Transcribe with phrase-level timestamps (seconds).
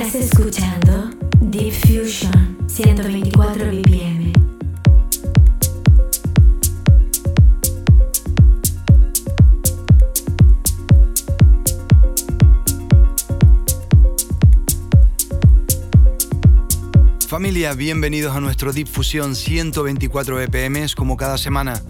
[0.00, 1.10] Estás escuchando
[1.42, 4.32] Deep Fusion 124 BPM.
[17.28, 21.82] Familia, bienvenidos a nuestro Deep Fusion 124 BPM como cada semana.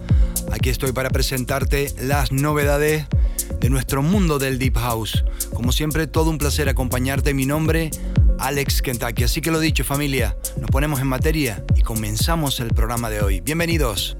[0.51, 3.07] Aquí estoy para presentarte las novedades
[3.61, 5.23] de nuestro mundo del Deep House.
[5.61, 7.35] Como siempre, todo un placer acompañarte.
[7.35, 7.91] Mi nombre,
[8.39, 9.25] Alex Kentucky.
[9.25, 13.41] Así que lo dicho, familia, nos ponemos en materia y comenzamos el programa de hoy.
[13.41, 14.17] Bienvenidos.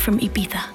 [0.00, 0.69] From Ibiza.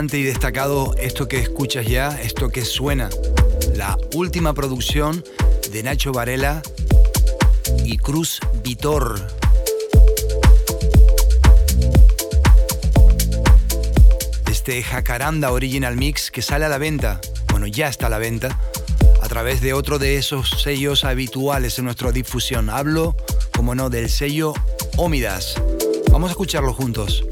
[0.00, 3.10] Y destacado esto que escuchas ya, esto que suena.
[3.74, 5.22] La última producción
[5.72, 6.62] de Nacho Varela
[7.84, 9.20] y Cruz Vitor.
[14.50, 18.58] Este Jacaranda Original Mix que sale a la venta, bueno, ya está a la venta,
[19.20, 22.70] a través de otro de esos sellos habituales en nuestra difusión.
[22.70, 23.14] Hablo,
[23.54, 24.54] como no, del sello
[24.96, 25.56] Ómidas.
[26.10, 27.22] Vamos a escucharlo juntos.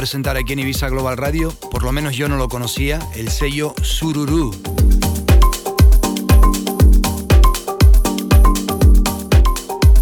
[0.00, 3.74] Presentar aquí en Ibiza Global Radio, por lo menos yo no lo conocía, el sello
[3.82, 4.50] Sururu.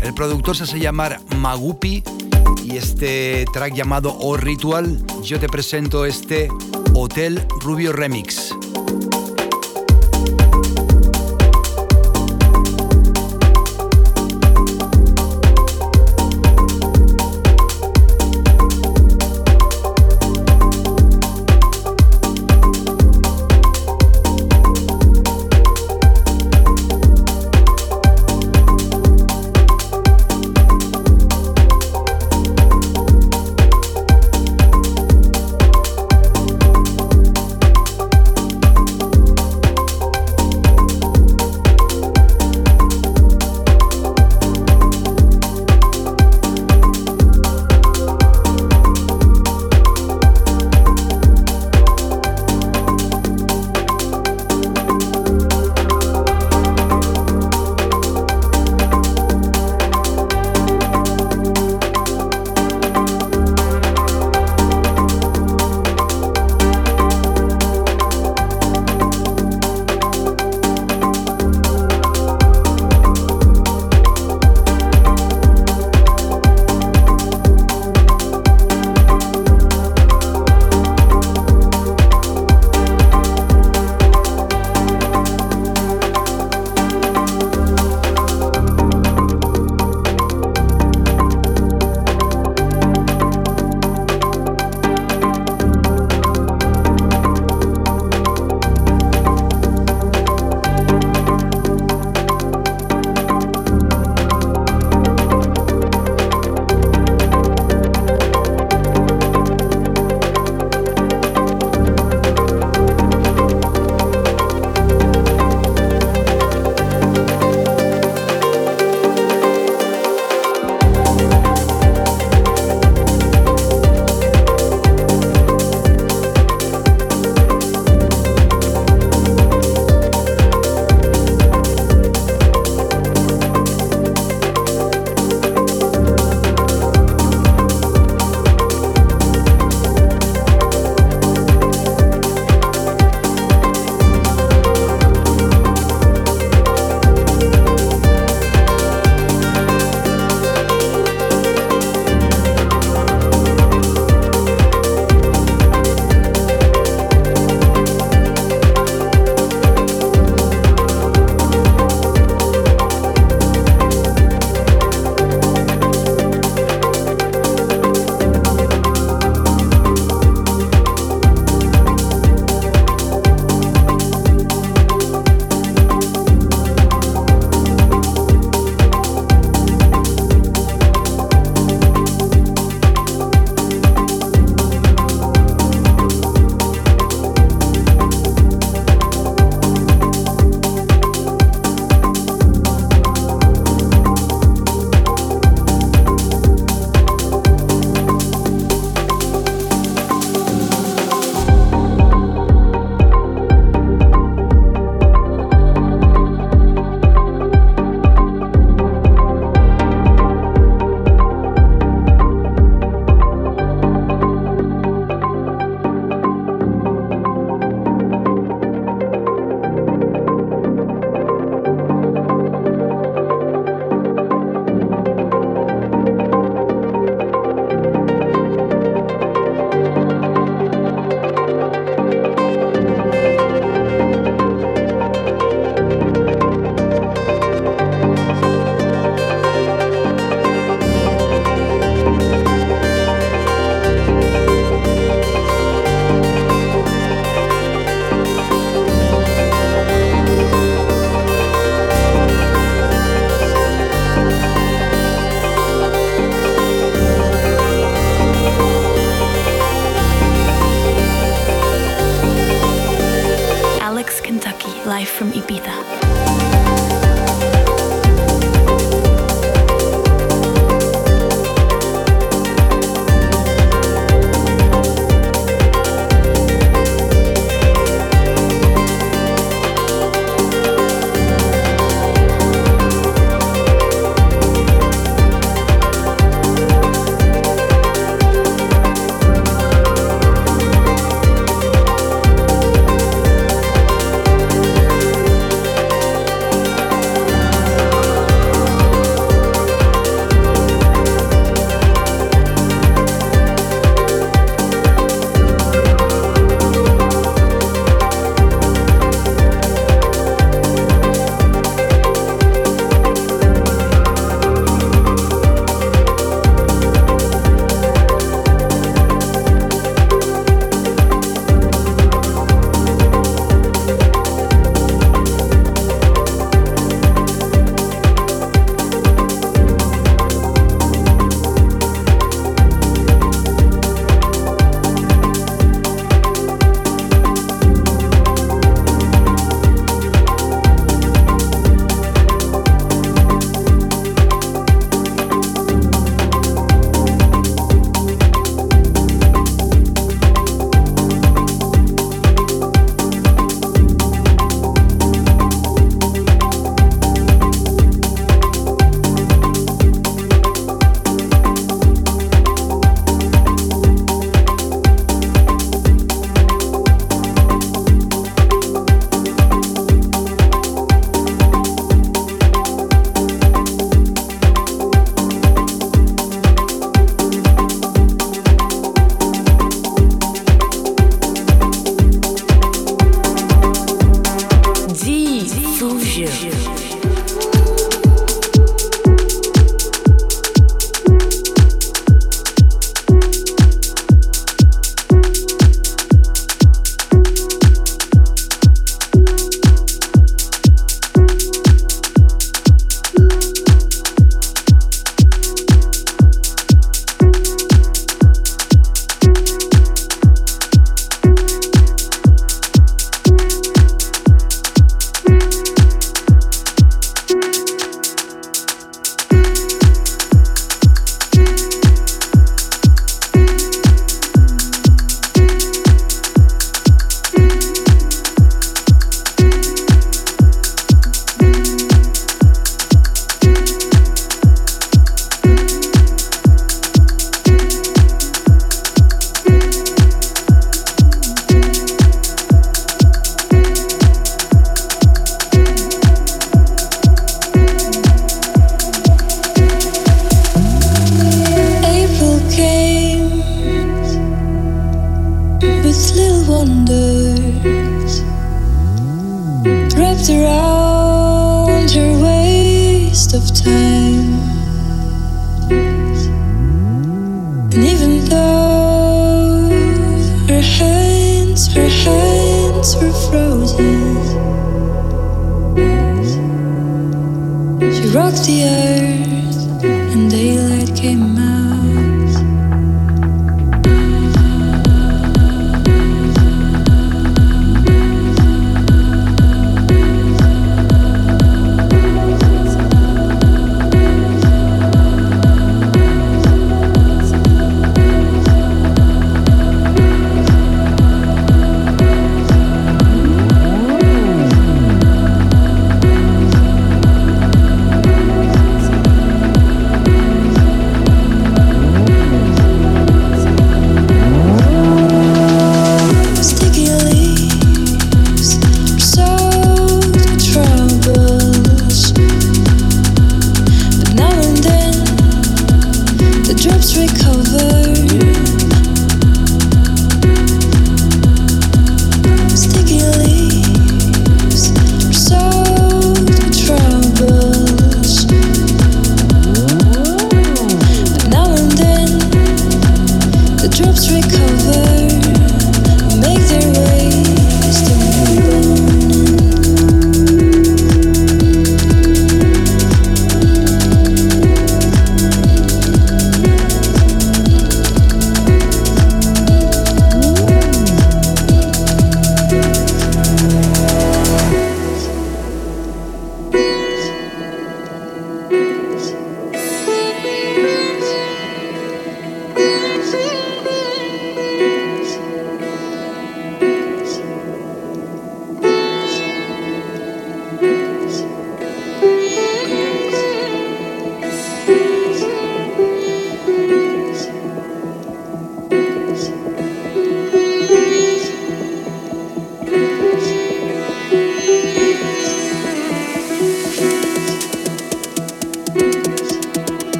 [0.00, 2.04] El productor se hace llamar Magupi
[2.62, 6.48] y este track llamado O Ritual, yo te presento este
[6.94, 8.54] Hotel Rubio Remix.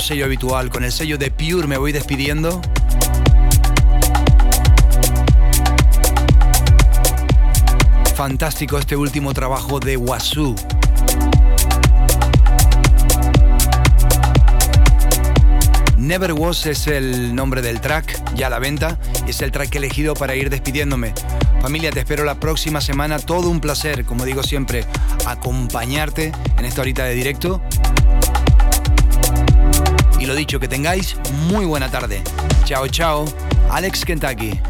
[0.00, 2.60] Sello habitual, con el sello de Pure me voy despidiendo.
[8.14, 10.54] Fantástico este último trabajo de Wasu.
[15.96, 18.98] Never Was es el nombre del track, ya a la venta,
[19.28, 21.14] es el track elegido para ir despidiéndome.
[21.60, 23.18] Familia, te espero la próxima semana.
[23.18, 24.84] Todo un placer, como digo siempre,
[25.26, 27.62] acompañarte en esta horita de directo.
[30.30, 31.16] Lo dicho, que tengáis
[31.48, 32.22] muy buena tarde.
[32.64, 33.24] Chao, chao.
[33.68, 34.60] Alex Kentucky.